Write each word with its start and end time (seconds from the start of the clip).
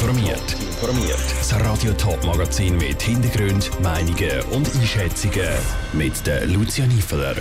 informiert. 0.00 0.52
Informiert. 0.80 1.18
Das 1.38 1.52
Radio 1.60 1.92
Top 1.94 2.24
Magazin 2.24 2.76
mit 2.76 3.02
Hintergrund, 3.02 3.68
Meinungen 3.82 4.42
und 4.52 4.72
Einschätzungen 4.76 5.48
mit 5.92 6.24
der 6.24 6.46
Lucia 6.46 6.86
Niefeler. 6.86 7.34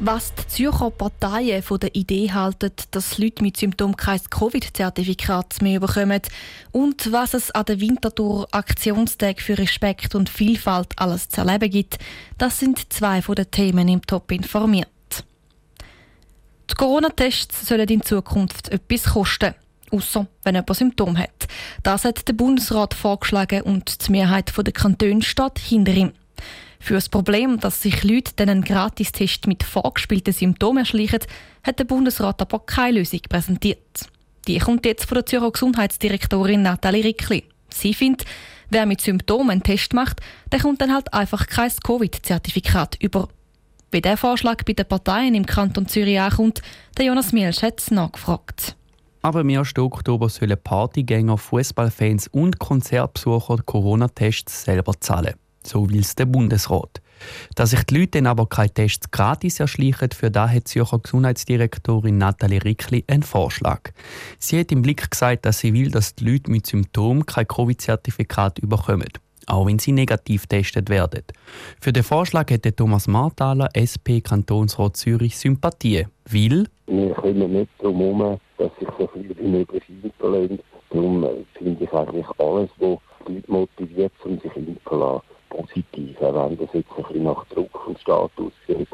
Was 0.00 0.34
die 0.34 0.48
Zürcher 0.48 0.90
Parteien 0.90 1.62
von 1.62 1.78
der 1.78 1.94
Idee 1.94 2.32
halten, 2.32 2.72
dass 2.90 3.18
Leute 3.18 3.44
mit 3.44 3.56
Symptomen 3.56 3.96
kein 3.96 4.20
Covid-Zertifikat 4.28 5.62
mehr 5.62 5.78
bekommen 5.78 6.22
und 6.72 7.12
was 7.12 7.34
es 7.34 7.52
an 7.52 7.66
der 7.66 7.80
Winterthur 7.80 8.48
Aktionstag 8.50 9.40
für 9.40 9.56
Respekt 9.56 10.16
und 10.16 10.28
Vielfalt 10.28 10.94
alles 10.96 11.28
zu 11.28 11.42
erleben 11.42 11.70
gibt, 11.70 11.98
das 12.36 12.58
sind 12.58 12.92
zwei 12.92 13.22
von 13.22 13.36
den 13.36 13.48
Themen 13.48 13.86
im 13.86 14.02
Top 14.02 14.32
informiert. 14.32 14.88
Die 16.68 16.74
Corona-Tests 16.74 17.68
sollen 17.68 17.88
in 17.88 18.02
Zukunft 18.02 18.70
etwas 18.70 19.04
kosten 19.04 19.54
außer 19.92 20.26
wenn 20.42 20.54
jemand 20.54 20.76
Symptome 20.76 21.18
hat. 21.18 21.46
Das 21.82 22.04
hat 22.04 22.26
der 22.26 22.32
Bundesrat 22.32 22.94
vorgeschlagen 22.94 23.62
und 23.62 24.06
die 24.06 24.12
Mehrheit 24.12 24.52
der 24.56 24.72
Kantone 24.72 25.22
steht 25.22 25.58
hinter 25.58 25.92
ihm. 25.92 26.12
Für 26.80 26.94
das 26.94 27.08
Problem, 27.08 27.60
dass 27.60 27.80
sich 27.80 28.02
Leute 28.02 28.42
einen 28.42 28.64
Gratistest 28.64 29.46
mit 29.46 29.62
vorgespielten 29.62 30.34
Symptomen 30.34 30.78
erschleichen, 30.78 31.20
hat 31.62 31.78
der 31.78 31.84
Bundesrat 31.84 32.42
aber 32.42 32.58
keine 32.58 32.98
Lösung 32.98 33.20
präsentiert. 33.28 34.08
Die 34.48 34.58
kommt 34.58 34.84
jetzt 34.84 35.04
von 35.04 35.14
der 35.14 35.26
Zürcher 35.26 35.52
Gesundheitsdirektorin 35.52 36.62
Nathalie 36.62 37.04
Rickli. 37.04 37.44
Sie 37.68 37.94
findet, 37.94 38.24
wer 38.70 38.86
mit 38.86 39.00
Symptomen 39.00 39.50
einen 39.50 39.62
Test 39.62 39.92
macht, 39.92 40.20
der 40.50 40.58
kommt 40.58 40.80
dann 40.80 40.92
halt 40.92 41.14
einfach 41.14 41.46
kein 41.46 41.70
Covid-Zertifikat 41.70 42.96
über. 43.00 43.28
Wie 43.92 44.00
der 44.00 44.16
Vorschlag 44.16 44.64
bei 44.64 44.72
den 44.72 44.88
Parteien 44.88 45.36
im 45.36 45.46
Kanton 45.46 45.86
Zürich 45.86 46.18
ankommt, 46.18 46.62
der 46.98 47.04
Jonas 47.04 47.32
Mielsch 47.32 47.62
hat 47.62 47.90
nachgefragt. 47.90 48.74
Aber 49.22 49.42
im 49.42 49.50
1. 49.50 49.78
Oktober 49.78 50.28
sollen 50.28 50.56
Partygänger, 50.62 51.38
Fußballfans 51.38 52.26
und 52.28 52.58
Konzertbesucher 52.58 53.58
Corona-Tests 53.64 54.64
selber 54.64 54.94
zahlen. 54.98 55.34
So 55.64 55.88
will 55.88 56.00
es 56.00 56.16
der 56.16 56.26
Bundesrat. 56.26 57.00
Dass 57.54 57.70
sich 57.70 57.84
die 57.84 57.98
Leute 57.98 58.18
dann 58.18 58.26
aber 58.26 58.48
keine 58.48 58.70
Tests 58.70 59.12
gratis 59.12 59.60
erschleichen, 59.60 60.10
für 60.10 60.32
da 60.32 60.48
hat 60.48 60.66
Zürcher 60.66 60.98
Gesundheitsdirektorin 60.98 62.18
Nathalie 62.18 62.64
Rickli 62.64 63.04
einen 63.06 63.22
Vorschlag. 63.22 63.92
Sie 64.40 64.58
hat 64.58 64.72
im 64.72 64.82
Blick 64.82 65.08
gesagt, 65.08 65.46
dass 65.46 65.60
sie 65.60 65.72
will, 65.72 65.92
dass 65.92 66.16
die 66.16 66.24
Leute 66.24 66.50
mit 66.50 66.66
Symptomen 66.66 67.24
kein 67.24 67.46
Covid-Zertifikat 67.46 68.60
bekommen 68.62 69.08
auch 69.48 69.66
wenn 69.66 69.80
sie 69.80 69.90
negativ 69.90 70.42
getestet 70.42 70.88
werden. 70.88 71.24
Für 71.80 71.92
den 71.92 72.04
Vorschlag 72.04 72.48
hätte 72.50 72.74
Thomas 72.74 73.08
Marthaler, 73.08 73.68
SP 73.74 74.22
Kantonsrat 74.22 74.96
Zürich, 74.96 75.36
Sympathie, 75.36 76.06
weil 76.30 76.66
wir 76.86 77.14
kommen 77.14 77.52
nicht 77.52 77.70
darum 77.78 78.18
herum, 78.18 78.40
dass 78.62 78.78
sich 78.78 78.88
so 78.98 79.06
viel 79.08 79.36
wie 79.36 79.48
möglich 79.48 79.82
impfen 79.88 80.32
lassen. 80.32 80.58
Darum 80.90 81.26
finde 81.54 81.84
ich 81.84 81.92
eigentlich 81.92 82.26
alles, 82.38 82.70
was 82.78 82.98
die 83.26 83.34
Leute 83.34 83.52
motiviert, 83.52 84.12
um 84.24 84.38
sich 84.38 84.56
impfen 84.56 84.78
zu 84.88 84.96
lassen, 84.96 85.22
positiv. 85.50 86.20
Auch 86.20 86.50
wenn 86.50 86.58
das 86.58 86.68
jetzt 86.72 86.90
ein 86.96 87.02
bisschen 87.02 87.24
nach 87.24 87.44
Druck 87.46 87.86
und 87.86 87.98
Status 87.98 88.52
geht. 88.66 88.88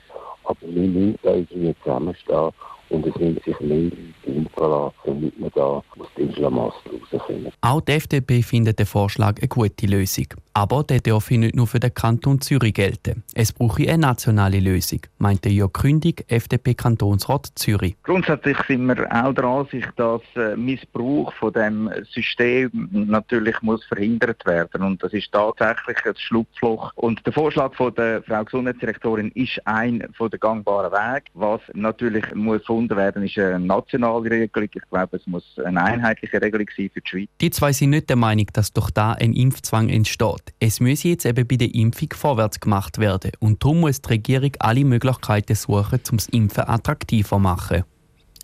Aber 0.44 0.56
wir 0.62 0.88
müssen 0.88 1.18
da 1.22 1.34
irgendwie 1.34 1.74
zusammenstehen 1.82 2.50
und 2.90 3.06
es 3.06 3.14
müssen 3.16 3.40
sich 3.44 3.60
mehr 3.60 3.78
Leute 3.78 3.96
impfen 4.24 4.70
lassen, 4.70 4.94
damit 5.04 5.38
wir 5.38 5.50
da 5.50 5.82
aus 5.98 6.08
dem 6.16 6.32
Schlamassel 6.32 7.00
rauskommen. 7.12 7.52
Auch 7.60 7.80
die 7.82 7.92
FDP 7.92 8.42
findet 8.42 8.78
den 8.78 8.86
Vorschlag 8.86 9.38
eine 9.38 9.48
gute 9.48 9.86
Lösung. 9.86 10.26
Aber 10.58 10.82
der 10.82 10.98
darf 10.98 11.30
nicht 11.30 11.54
nur 11.54 11.68
für 11.68 11.78
den 11.78 11.94
Kanton 11.94 12.40
Zürich 12.40 12.74
gelten. 12.74 13.22
Es 13.32 13.52
brauche 13.52 13.82
eine 13.82 13.98
nationale 13.98 14.58
Lösung, 14.58 15.02
meinte 15.18 15.48
Jörg 15.48 15.72
Kündig, 15.72 16.24
FDP-Kantonsrat 16.26 17.52
Zürich. 17.54 17.94
Grundsätzlich 18.02 18.56
sind 18.66 18.84
wir 18.88 19.06
auch 19.12 19.32
der 19.32 19.44
Ansicht, 19.44 19.88
dass 19.94 20.20
äh, 20.34 20.56
Missbrauch 20.56 21.32
von 21.34 21.52
dem 21.52 21.88
System 22.12 22.88
natürlich 22.90 23.54
muss 23.62 23.84
verhindert 23.84 24.44
werden 24.46 24.82
und 24.82 25.00
das 25.00 25.12
ist 25.12 25.30
tatsächlich 25.30 26.04
ein 26.04 26.16
Schlupfloch. 26.16 26.90
Und 26.96 27.24
der 27.24 27.32
Vorschlag 27.32 27.72
von 27.76 27.94
der 27.94 28.24
Frau 28.24 28.42
Gesundheitsdirektorin 28.42 29.30
ist 29.36 29.64
ein 29.64 30.08
von 30.16 30.28
der 30.28 30.40
gangbaren 30.40 30.90
Weg. 30.90 31.26
Was 31.34 31.60
natürlich 31.74 32.34
muss 32.34 32.58
gefunden 32.62 32.96
werden, 32.96 33.22
ist 33.22 33.38
eine 33.38 33.60
nationale 33.60 34.28
Regelung. 34.28 34.68
Ich 34.74 34.90
glaube, 34.90 35.18
es 35.18 35.26
muss 35.28 35.44
eine 35.64 35.84
einheitliche 35.84 36.42
Regelung 36.42 36.66
sein 36.76 36.90
für 36.92 37.00
die 37.00 37.08
Schweiz. 37.08 37.28
Die 37.40 37.50
zwei 37.50 37.72
sind 37.72 37.90
nicht 37.90 38.08
der 38.08 38.16
Meinung, 38.16 38.46
dass 38.52 38.72
durch 38.72 38.90
da 38.90 39.12
ein 39.12 39.34
Impfzwang 39.34 39.88
entsteht. 39.88 40.47
Es 40.60 40.80
müsse 40.80 41.08
jetzt 41.08 41.26
eben 41.26 41.46
bei 41.46 41.56
der 41.56 41.74
Impfung 41.74 42.08
vorwärts 42.14 42.60
gemacht 42.60 42.98
werden 42.98 43.32
und 43.38 43.62
darum 43.62 43.80
muss 43.80 44.00
die 44.00 44.08
Regierung 44.08 44.52
alle 44.58 44.84
Möglichkeiten 44.84 45.54
suchen, 45.54 46.00
um 46.10 46.16
das 46.16 46.28
Impfen 46.28 46.68
attraktiver 46.68 47.36
zu 47.36 47.38
machen. 47.38 47.84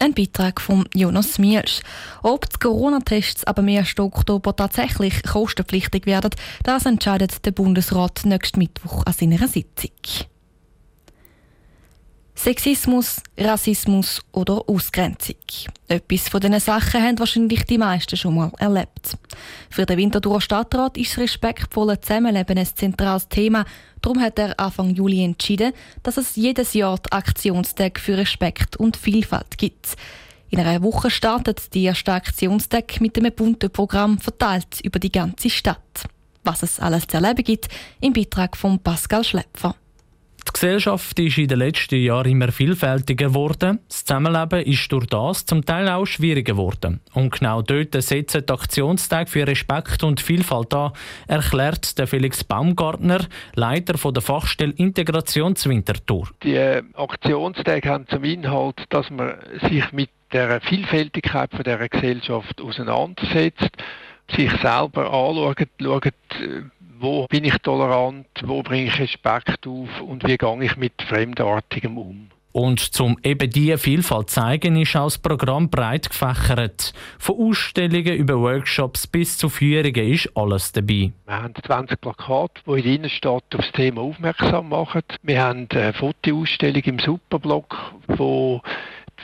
Ein 0.00 0.12
Beitrag 0.12 0.60
von 0.60 0.88
Jonas 0.92 1.38
Mielsch. 1.38 1.80
Ob 2.22 2.48
die 2.50 2.58
Corona-Tests 2.58 3.44
aber 3.44 3.60
am 3.60 3.68
1. 3.68 3.98
Oktober 3.98 4.54
tatsächlich 4.54 5.22
kostenpflichtig 5.22 6.06
werden, 6.06 6.30
das 6.64 6.84
entscheidet 6.84 7.46
der 7.46 7.52
Bundesrat 7.52 8.22
nächsten 8.24 8.58
Mittwoch 8.58 9.04
an 9.06 9.12
seiner 9.12 9.46
Sitzung. 9.46 9.92
Sexismus, 12.44 13.22
Rassismus 13.38 14.20
oder 14.30 14.68
Ausgrenzung. 14.68 15.36
Etwas 15.88 16.28
von 16.28 16.42
diesen 16.42 16.60
Sachen 16.60 17.02
haben 17.02 17.18
wahrscheinlich 17.18 17.64
die 17.64 17.78
meisten 17.78 18.18
schon 18.18 18.34
mal 18.34 18.52
erlebt. 18.58 19.16
Für 19.70 19.86
den 19.86 19.96
Winterthur 19.96 20.42
Stadtrat 20.42 20.98
ist 20.98 21.12
das 21.12 21.20
respektvolle 21.20 21.98
Zusammenleben 21.98 22.58
ein 22.58 22.66
zentrales 22.66 23.30
Thema. 23.30 23.64
Darum 24.02 24.20
hat 24.20 24.38
er 24.38 24.60
Anfang 24.60 24.90
Juli 24.90 25.24
entschieden, 25.24 25.72
dass 26.02 26.18
es 26.18 26.36
jedes 26.36 26.74
Jahr 26.74 26.98
die 26.98 27.12
Aktionstag 27.12 27.98
für 27.98 28.18
Respekt 28.18 28.76
und 28.76 28.98
Vielfalt 28.98 29.56
gibt. 29.56 29.96
In 30.50 30.60
einer 30.60 30.82
Woche 30.82 31.10
startet 31.10 31.72
die 31.72 31.84
erste 31.84 32.12
Aktionstag 32.12 33.00
mit 33.00 33.16
einem 33.16 33.32
bunten 33.32 33.70
Programm 33.70 34.18
verteilt 34.18 34.82
über 34.82 34.98
die 34.98 35.10
ganze 35.10 35.48
Stadt. 35.48 35.78
Was 36.42 36.62
es 36.62 36.78
alles 36.78 37.06
zu 37.06 37.16
erleben 37.16 37.42
gibt, 37.42 37.68
im 38.02 38.12
Beitrag 38.12 38.54
von 38.54 38.78
Pascal 38.80 39.24
Schlepfer. 39.24 39.74
Gesellschaft 40.64 41.18
ist 41.18 41.36
in 41.36 41.48
den 41.48 41.58
letzten 41.58 42.02
Jahren 42.02 42.30
immer 42.30 42.50
vielfältiger 42.50 43.28
geworden. 43.28 43.80
Das 43.86 44.06
Zusammenleben 44.06 44.62
ist 44.62 44.90
durch 44.90 45.04
das 45.04 45.44
zum 45.44 45.62
Teil 45.62 45.90
auch 45.90 46.06
schwieriger 46.06 46.54
geworden. 46.54 47.02
Und 47.12 47.38
genau 47.38 47.60
dort 47.60 47.92
setzen 48.02 48.46
die 48.46 48.50
Aktionstag 48.50 49.28
für 49.28 49.46
Respekt 49.46 50.02
und 50.02 50.22
Vielfalt 50.22 50.72
an, 50.72 50.92
erklärt 51.28 51.98
der 51.98 52.06
Felix 52.06 52.42
Baumgartner, 52.44 53.26
Leiter 53.54 54.10
der 54.10 54.22
Fachstelle 54.22 54.72
Integration 54.78 55.54
Winterthur. 55.54 56.30
Die 56.42 56.58
Aktionstage 56.94 57.86
haben 57.86 58.06
zum 58.08 58.24
Inhalt, 58.24 58.84
dass 58.88 59.10
man 59.10 59.34
sich 59.68 59.92
mit 59.92 60.08
der 60.32 60.62
Vielfältigkeit 60.62 61.50
der 61.66 61.90
Gesellschaft 61.90 62.62
auseinandersetzt, 62.62 63.68
sich 64.30 64.50
selber 64.60 65.06
anschaut, 65.12 65.68
schaut, 65.80 66.06
äh, 66.06 66.62
wo 66.98 67.26
bin 67.26 67.44
ich 67.44 67.58
tolerant, 67.58 68.26
wo 68.44 68.62
bringe 68.62 68.86
ich 68.86 68.98
Respekt 68.98 69.66
auf 69.66 70.00
und 70.00 70.26
wie 70.26 70.38
gehe 70.38 70.64
ich 70.64 70.76
mit 70.76 70.94
Fremdartigem 71.02 71.98
um. 71.98 72.30
Und 72.54 72.78
zum 72.78 73.18
eben 73.24 73.50
diese 73.50 73.78
Vielfalt 73.78 74.30
zeigen, 74.30 74.76
ist 74.76 74.94
auch 74.94 75.06
das 75.06 75.18
Programm 75.18 75.70
breit 75.70 76.08
gefächert. 76.08 76.92
Von 77.18 77.50
Ausstellungen 77.50 78.14
über 78.14 78.38
Workshops 78.40 79.08
bis 79.08 79.36
zu 79.36 79.48
Führungen 79.48 80.12
ist 80.12 80.30
alles 80.36 80.70
dabei. 80.70 81.12
Wir 81.26 81.42
haben 81.42 81.52
20 81.66 82.00
Plakate, 82.00 82.62
die 82.64 82.70
in 82.70 82.82
der 82.84 82.92
Innenstadt 82.94 83.42
auf 83.56 83.60
das 83.60 83.72
Thema 83.72 84.02
aufmerksam 84.02 84.68
machen. 84.68 85.02
Wir 85.24 85.42
haben 85.42 85.66
eine 85.72 85.92
Fotoausstellung 85.94 86.82
im 86.84 87.00
Superblock, 87.00 87.76
wo 88.06 88.62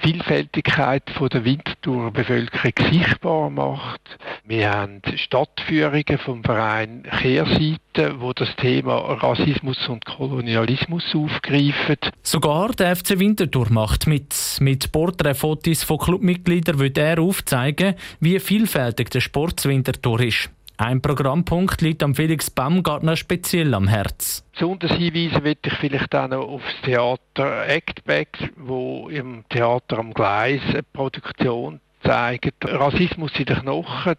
Vielfältigkeit 0.03 1.03
der 1.33 1.45
Winterthurer 1.45 2.11
Bevölkerung 2.11 2.73
sichtbar 2.91 3.51
macht. 3.51 4.01
Wir 4.45 4.71
haben 4.71 5.03
Stadtführungen 5.17 6.19
vom 6.25 6.43
Verein 6.43 7.03
Kehrseite, 7.03 8.21
wo 8.21 8.33
das 8.33 8.55
Thema 8.57 8.97
Rassismus 8.97 9.89
und 9.89 10.05
Kolonialismus 10.07 11.05
aufgreifen. 11.15 11.97
Sogar 12.23 12.71
der 12.71 12.97
FC 12.97 13.19
Winterthur 13.19 13.71
macht 13.71 14.07
mit. 14.07 14.35
Mit 14.61 14.93
Porträtfotos 14.93 15.85
von 15.85 15.99
Clubmitgliedern 15.99 16.79
wird 16.79 16.99
er 16.99 17.21
aufzeigen, 17.21 17.95
wie 18.21 18.39
vielfältig 18.41 19.11
der 19.11 19.21
Sport 19.21 19.65
Winterthur 19.65 20.21
ist. 20.21 20.51
Ein 20.81 21.03
Programmpunkt 21.03 21.83
liegt 21.83 22.03
am 22.03 22.15
Felix 22.15 22.49
Baumgartner 22.49 23.15
speziell 23.15 23.75
am 23.75 23.87
Herz. 23.87 24.43
Besonders 24.55 24.93
hinweisen 24.93 25.43
möchte 25.43 25.69
ich 25.69 25.75
vielleicht 25.75 26.15
auch 26.15 26.27
noch 26.27 26.49
auf 26.49 26.63
das 26.63 26.81
Theater 26.87 27.69
Actback, 27.69 28.51
wo 28.57 29.11
im 29.11 29.45
Theater 29.51 29.99
am 29.99 30.15
Gleis 30.15 30.63
eine 30.71 30.83
Produktion 30.83 31.81
zeigt. 32.03 32.55
Rassismus 32.65 33.31
in 33.37 33.45
den 33.45 33.59
Knochen, 33.59 34.15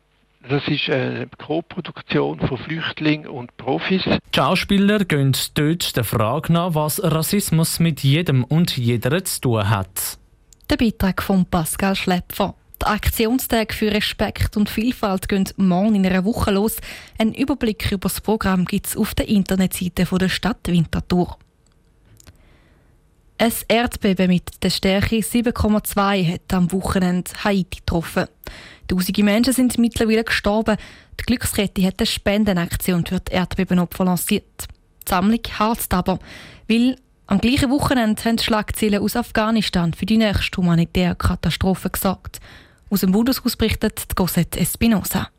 das 0.47 0.67
ist 0.67 0.87
eine 0.91 1.27
Co-Produktion 1.39 2.39
von 2.41 2.59
Flüchtlingen 2.59 3.27
und 3.27 3.57
Profis. 3.57 4.03
Die 4.03 4.19
Schauspieler 4.35 4.99
gehen 4.99 5.35
dort 5.55 5.97
der 5.97 6.03
Frage 6.03 6.53
nach, 6.53 6.75
was 6.75 7.01
Rassismus 7.03 7.79
mit 7.79 8.03
jedem 8.03 8.43
und 8.43 8.77
jeder 8.77 9.25
zu 9.25 9.41
tun 9.41 9.67
hat. 9.67 10.19
Der 10.69 10.77
Beitrag 10.77 11.23
von 11.23 11.43
Pascal 11.43 11.95
Schlepfer. 11.95 12.53
Die 12.81 12.87
Aktionstage 12.87 13.75
für 13.75 13.91
Respekt 13.91 14.57
und 14.57 14.67
Vielfalt 14.67 15.29
gehen 15.29 15.47
morgen 15.55 15.93
in 15.93 16.03
einer 16.03 16.25
Woche 16.25 16.49
los. 16.49 16.77
Ein 17.19 17.31
Überblick 17.31 17.91
über 17.91 18.09
das 18.09 18.21
Programm 18.21 18.65
gibt 18.65 18.87
es 18.87 18.97
auf 18.97 19.13
der 19.13 19.27
Internetseite 19.27 20.05
der 20.05 20.29
Stadt 20.29 20.67
Winterthur. 20.67 21.37
Ein 23.37 23.53
Erdbeben 23.67 24.29
mit 24.29 24.63
der 24.63 24.71
Stärke 24.71 25.17
7,2 25.17 26.33
hat 26.33 26.53
am 26.53 26.71
Wochenende 26.71 27.29
Haiti 27.43 27.81
getroffen. 27.81 28.25
Tausende 28.87 29.23
Menschen 29.23 29.53
sind 29.53 29.77
mittlerweile 29.77 30.23
gestorben. 30.23 30.77
Die 31.19 31.23
Glückskette 31.25 31.85
hat 31.85 31.99
eine 31.99 32.07
Spendenaktion 32.07 33.05
für 33.05 33.19
die 33.19 33.33
Erdbebenopfer 33.33 34.05
lanciert. 34.05 34.67
Die 35.05 35.09
Sammlung 35.09 35.41
harzt 35.59 35.93
aber, 35.93 36.17
weil 36.67 36.95
am 37.27 37.39
gleichen 37.39 37.69
Wochenende 37.69 38.23
haben 38.23 38.39
Schlagzeilen 38.39 39.03
aus 39.03 39.15
Afghanistan 39.15 39.93
für 39.93 40.07
die 40.07 40.17
nächste 40.17 40.57
humanitäre 40.57 41.15
Katastrophe 41.15 41.91
gesorgt. 41.91 42.39
Aus 42.91 42.99
dem 42.99 43.13
Bundeshaus 43.13 43.55
berichtet 43.55 44.17
Cosette 44.17 44.59
Espinosa. 44.59 45.29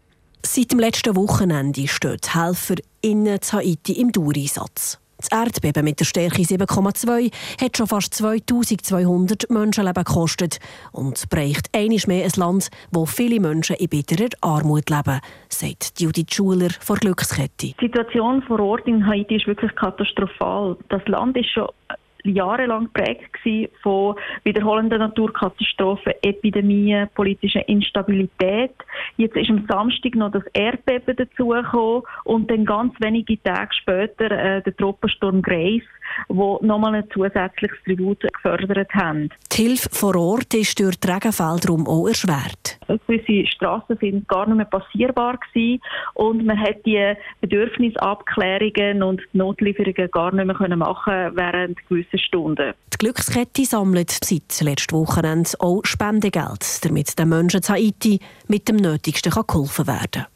Seit 0.43 0.73
dem 0.73 0.79
letzten 0.79 1.15
Wochenende 1.15 1.87
stehen 1.87 2.17
die 2.25 2.31
Helfer 2.31 2.77
in 3.03 3.29
Haiti 3.29 3.93
im 4.01 4.11
Dauereinsatz. 4.11 4.99
Das 5.19 5.29
Erdbeben 5.31 5.85
mit 5.85 6.01
der 6.01 6.07
Stärke 6.07 6.41
7,2 6.41 7.31
hat 7.63 7.77
schon 7.77 7.87
fast 7.87 8.15
2200 8.15 9.51
Menschenleben 9.51 10.03
gekostet 10.03 10.61
und 10.93 11.29
bereicht 11.29 11.69
einiges 11.77 12.07
mehr 12.07 12.25
ein 12.25 12.33
Land, 12.37 12.71
wo 12.91 13.05
viele 13.05 13.39
Menschen 13.39 13.77
in 13.77 13.91
bitterer 13.91 14.31
Armut 14.41 14.89
leben, 14.89 15.21
sagt 15.51 16.01
Judith 16.01 16.33
Schuler 16.33 16.71
von 16.81 16.97
Glückskette. 16.97 17.67
Die 17.67 17.77
Situation 17.79 18.43
vor 18.45 18.61
Ort 18.61 18.87
in 18.87 19.07
Haiti 19.07 19.37
ist 19.37 19.47
wirklich 19.47 19.75
katastrophal. 19.75 20.79
Das 20.89 21.07
Land 21.07 21.37
ist 21.37 21.51
schon 21.51 21.69
jahrelang 22.25 22.89
geprägt 22.93 23.31
von 23.83 24.17
wiederholenden 24.45 24.99
Naturkatastrophen, 25.01 26.13
Epidemien, 26.23 27.09
politischer 27.15 27.67
Instabilität. 27.69 28.73
Jetzt 29.17 29.37
ist 29.37 29.51
am 29.51 29.67
Samstag 29.69 30.15
noch 30.15 30.33
das 30.33 30.45
Erdbeben 30.53 31.17
dazugekommen 31.17 32.03
und 32.25 32.51
dann 32.51 32.65
ganz 32.65 32.95
wenige 33.01 33.43
Tage 33.43 33.75
später 33.75 34.31
äh, 34.31 34.63
der 34.63 34.77
Tropensturm 34.77 35.43
Grace 35.43 35.83
die 36.29 36.35
nochmal 36.35 36.95
ein 36.95 37.05
zusätzliches 37.13 37.79
Tribut 37.85 38.21
gefördert 38.21 38.93
haben. 38.95 39.31
Die 39.53 39.63
Hilfe 39.63 39.89
vor 39.91 40.17
Ort 40.17 40.55
ist 40.55 40.79
durch 40.79 40.97
die 40.97 41.09
Regenfälle 41.09 41.87
auch 41.87 42.07
erschwert. 42.07 42.79
Gewisse 43.07 43.47
Strassen 43.51 43.97
sind 44.01 44.29
gar 44.29 44.47
nicht 44.47 44.57
mehr 44.57 44.67
passierbar 44.67 45.39
gewesen 45.39 45.83
und 46.15 46.45
man 46.45 46.59
hat 46.59 46.85
die 46.87 47.15
Bedürfnisabklärungen 47.41 49.03
und 49.03 49.23
Notlieferungen 49.33 50.11
gar 50.11 50.33
nicht 50.35 50.47
mehr 50.47 50.77
machen 50.77 51.31
während 51.35 51.79
gewisser 51.89 52.19
Stunden. 52.19 52.75
Die 52.93 52.99
Glückskette 52.99 53.65
sammelt 53.65 54.11
seit 54.11 54.61
letztem 54.61 54.99
Wochenende 54.99 55.51
auch 55.59 55.85
Spendegeld, 55.85 56.85
damit 56.85 57.19
den 57.19 57.29
Menschen 57.29 57.63
zu 57.63 57.73
Haiti 57.73 58.21
mit 58.49 58.69
dem 58.69 58.77
Nötigsten 58.77 59.33
geholfen 59.33 59.87
werden 59.87 60.11
kann. 60.13 60.27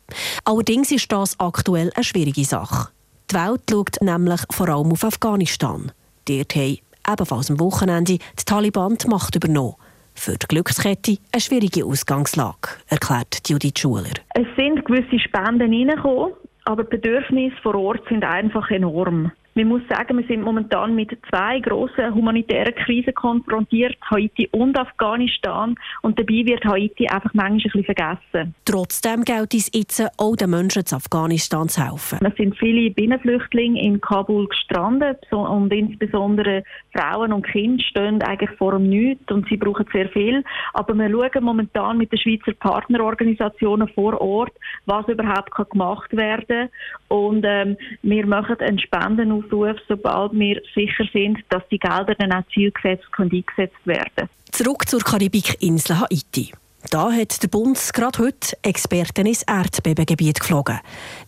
Allerdings 0.45 0.91
ist 0.93 1.11
das 1.13 1.39
aktuell 1.39 1.91
eine 1.95 2.05
schwierige 2.05 2.45
Sache. 2.45 2.89
Die 3.31 3.35
Welt 3.35 3.63
schaut 3.71 4.01
nämlich 4.01 4.41
vor 4.51 4.69
allem 4.69 4.93
auf 4.93 5.05
Afghanistan. 5.05 5.93
Dort 6.29 6.55
haben 6.55 6.79
ebenfalls 7.09 7.51
am 7.51 7.61
Wochenende 7.61 8.19
die 8.19 8.45
Taliban 8.45 8.97
die 8.97 9.09
Macht 9.09 9.35
übernommen. 9.35 9.75
Für 10.17 10.37
die 10.37 10.47
Glückskette 10.49 11.19
eine 11.33 11.41
schwierige 11.41 11.85
Ausgangslage, 11.85 12.71
erklärt 12.89 13.49
Judith 13.49 13.79
Schuler. 13.79 14.15
Es 14.35 14.47
sind 14.57 14.85
gewisse 14.85 15.21
Spenden 15.21 15.73
reingekommen, 15.73 16.33
aber 16.65 16.83
die 16.83 16.97
Bedürfnisse 16.97 17.57
vor 17.63 17.77
Ort 17.77 18.03
sind 18.09 18.25
einfach 18.25 18.69
enorm. 18.71 19.31
Man 19.57 19.69
muss 19.69 19.81
sagen, 19.89 20.19
wir 20.19 20.27
sind 20.27 20.43
momentan 20.43 20.95
mit 20.95 21.17
zwei 21.31 21.61
grossen 21.61 22.15
humanitären 22.15 22.75
Krisen 22.75 23.15
konfrontiert, 23.15 23.97
Haiti 24.11 24.51
und 24.53 24.79
Afghanistan. 24.79 25.75
Und 26.03 26.19
dabei 26.19 26.45
wird 26.45 26.63
Haiti 26.67 27.09
einfach 27.09 27.33
manchmal 27.33 27.53
ein 27.53 27.63
bisschen 27.63 27.85
vergessen. 27.85 28.55
Trotzdem 28.67 29.25
gilt 29.25 29.55
es 29.55 29.71
jetzt 29.73 30.07
auch 30.19 30.37
den 30.37 30.51
Menschen 30.51 30.85
zu 30.85 30.97
Afghanistan 30.97 31.71
zu 31.71 31.83
helfen. 31.83 32.19
Es 32.23 32.37
sind 32.37 32.55
viele 32.59 32.91
Binnenflüchtlinge 32.91 33.81
in 33.81 33.99
Kabul 33.99 34.47
gestrandet 34.47 35.21
und 35.31 35.73
insbesondere 35.73 36.63
Frauen 36.93 37.33
und 37.33 37.47
Kinder 37.47 37.83
stehen 37.83 38.23
eigentlich 38.25 38.51
vor 38.59 38.73
dem 38.73 38.91
Nichts 38.91 39.33
und 39.33 39.49
sie 39.49 39.57
brauchen 39.57 39.87
sehr 39.91 40.11
viel. 40.11 40.45
Aber 40.75 40.93
wir 40.93 41.09
schauen 41.09 41.45
momentan 41.45 41.97
mit 41.97 42.13
den 42.13 42.19
Schweizer 42.19 42.53
Partnerorganisationen 42.53 43.89
vor 43.89 44.21
Ort, 44.21 44.53
was 44.85 45.09
überhaupt 45.09 45.55
gemacht 45.71 46.15
werden 46.15 46.47
kann. 46.47 46.69
Und 47.09 47.45
ähm, 47.47 47.79
wir 48.03 48.27
machen 48.27 48.57
einen 48.61 48.79
Spenden 48.79 49.46
Aufruf, 49.47 49.77
sobald 49.89 50.33
wir 50.33 50.61
sicher 50.75 51.05
sind, 51.13 51.39
dass 51.49 51.63
die 51.71 51.79
Gelder 51.79 52.15
dann 52.19 52.33
auch 52.33 52.47
zielgesetzt 52.53 53.07
eingesetzt 53.17 53.87
werden 53.87 54.29
Zurück 54.53 54.89
zur 54.89 55.01
Karibikinsel 55.01 56.01
Haiti. 56.01 56.53
Da 56.91 57.13
hat 57.13 57.43
der 57.43 57.49
Bund 57.49 57.79
gerade 57.93 58.19
heute 58.21 58.57
Experten 58.63 59.27
ins 59.27 59.43
Erdbebengebiet 59.43 60.41
geflogen. 60.41 60.79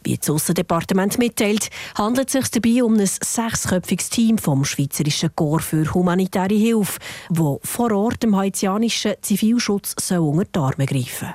Wie 0.05 0.17
das 0.17 0.31
Aussendepartement 0.31 1.19
mitteilt, 1.19 1.69
handelt 1.97 2.29
es 2.29 2.33
sich 2.33 2.51
dabei 2.51 2.85
um 2.85 2.95
ein 2.95 3.07
sechsköpfiges 3.07 4.11
Team 4.11 4.39
vom 4.39 4.65
Schweizerischen 4.65 5.35
Korps 5.35 5.67
für 5.67 5.93
humanitäre 5.93 6.55
Hilfe, 6.55 7.01
das 7.29 7.59
vor 7.65 7.93
Ort 7.93 8.23
dem 8.23 8.37
haitianischen 8.37 9.15
Zivilschutz 9.21 9.95
soll 10.01 10.21
unter 10.21 10.45
die 10.45 10.59
Arme 10.59 10.87
greifen 10.87 11.35